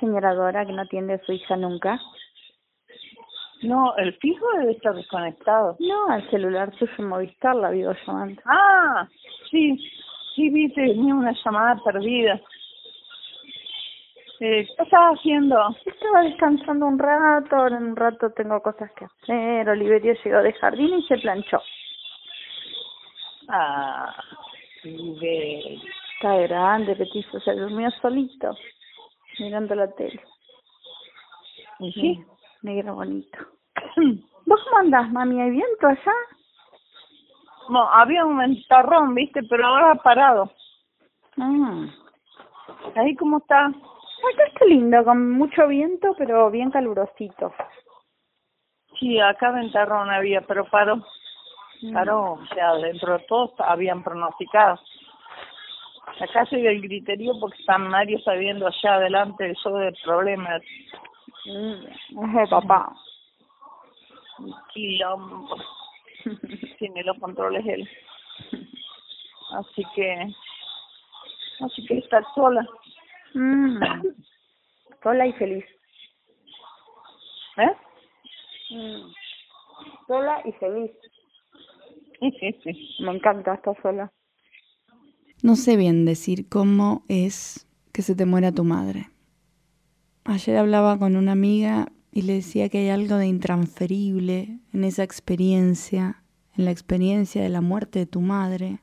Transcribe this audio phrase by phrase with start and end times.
[0.00, 2.00] señora Dora que no atiende a su hija nunca?
[3.62, 5.76] No, el fijo debe estar desconectado.
[5.80, 8.40] No, al celular suyo Movistar la vivo llamando.
[8.44, 9.08] Ah,
[9.50, 9.76] sí,
[10.34, 12.40] sí, vi, tenía una llamada perdida.
[14.40, 15.56] Eh, ¿Qué estaba haciendo?
[15.84, 19.68] Estaba descansando un rato, ahora en un rato tengo cosas que hacer.
[19.68, 21.60] Oliverio llegó de jardín y se planchó.
[23.48, 24.14] Ah,
[24.84, 25.80] Oliverio.
[26.14, 28.50] Está grande, petizo, se durmió solito,
[29.40, 30.20] mirando la tele.
[31.80, 32.24] ¿Y sí?
[32.62, 33.38] Negro bonito.
[34.46, 35.40] ¿Vos cómo andás, mami?
[35.40, 36.12] ¿Hay viento allá?
[37.68, 40.50] No, había un ventarrón, viste, pero ahora ha parado.
[41.36, 41.88] Mm.
[42.96, 43.66] ¿Ahí cómo está?
[43.66, 47.52] Acá está lindo, con mucho viento, pero bien calurosito.
[48.98, 50.96] Sí, acá ventarrón había, pero paró.
[51.82, 51.92] Mm.
[51.92, 54.80] Paró, o sea, dentro de todo habían pronosticado.
[56.20, 60.62] Acá soy del griterío porque está Mario sabiendo allá adelante sobre problemas.
[61.44, 62.24] Mm.
[62.24, 62.92] Es de papá.
[64.72, 65.56] quilombo.
[66.78, 67.88] Tiene los controles él.
[69.52, 70.34] Así que,
[71.60, 72.66] así que está sola.
[73.34, 73.80] Mm.
[75.02, 75.64] Sola y feliz.
[77.56, 77.76] ¿Eh?
[78.70, 79.12] Mm.
[80.06, 80.90] Sola y feliz.
[82.20, 83.04] Sí, sí, sí.
[83.04, 84.10] Me encanta estar sola.
[85.40, 89.10] No sé bien decir cómo es que se te muera tu madre.
[90.24, 95.04] Ayer hablaba con una amiga y le decía que hay algo de intransferible en esa
[95.04, 96.24] experiencia,
[96.56, 98.80] en la experiencia de la muerte de tu madre,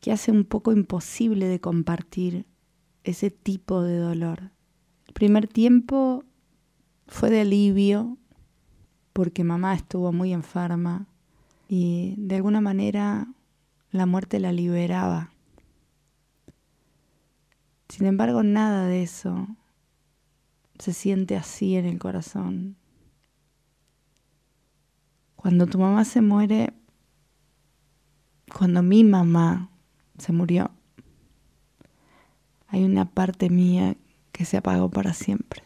[0.00, 2.44] que hace un poco imposible de compartir
[3.04, 4.50] ese tipo de dolor.
[5.06, 6.24] El primer tiempo
[7.06, 8.18] fue de alivio
[9.12, 11.06] porque mamá estuvo muy enferma
[11.68, 13.28] y de alguna manera
[13.90, 15.30] la muerte la liberaba.
[17.88, 19.48] Sin embargo, nada de eso
[20.78, 22.76] se siente así en el corazón.
[25.36, 26.72] Cuando tu mamá se muere,
[28.52, 29.70] cuando mi mamá
[30.18, 30.70] se murió,
[32.68, 33.96] hay una parte mía
[34.32, 35.65] que se apagó para siempre.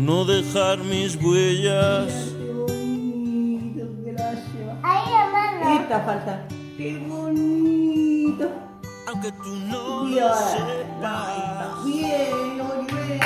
[0.00, 2.06] no dejar mis huellas.
[2.38, 4.76] Qué bonito, gracias.
[4.82, 5.80] Ahí, hermano.
[5.82, 6.46] Esta falta.
[6.76, 8.48] Qué bonito.
[9.08, 11.84] Aunque tú no Y lo ahora, sepas.
[11.84, 13.20] Bien, Oliver.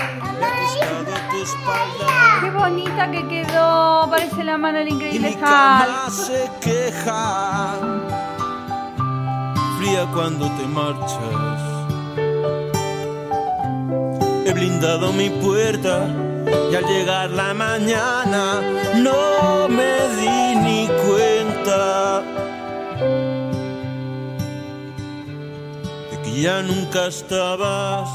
[1.30, 4.08] tu espalda Qué bonita que quedó.
[4.10, 5.40] Parece la mano del y increíble mi Hulk.
[5.44, 7.74] cama se queja.
[9.78, 11.60] Fría cuando te marchas.
[14.46, 16.06] He blindado mi puerta
[16.70, 18.60] y al llegar la mañana
[18.96, 22.22] no me di ni cuenta
[26.10, 28.08] de que ya nunca estabas.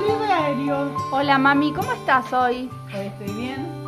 [0.00, 0.90] Oliverio.
[1.12, 2.70] Hola mami, ¿cómo estás hoy?
[2.94, 3.78] Hoy estoy bien.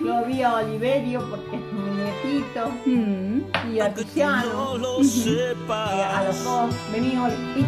[0.00, 2.70] Lo vi a Oliverio porque es mi nietito.
[2.86, 3.74] Mm.
[3.74, 4.52] Y a Tiziano.
[4.52, 6.74] no lo Eh, a los sepas, dos.
[6.92, 7.66] Vení, Oli.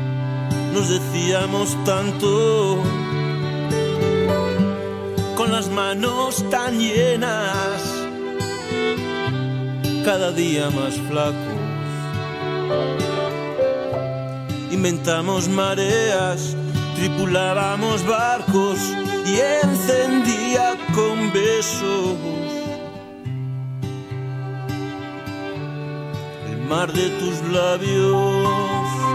[0.72, 2.78] nos decíamos tanto
[5.50, 7.82] las manos tan llenas,
[10.04, 11.58] cada día más flacos.
[14.70, 16.56] Inventamos mareas,
[16.96, 18.78] tripulábamos barcos
[19.26, 22.16] y encendía con besos
[26.50, 29.07] el mar de tus labios.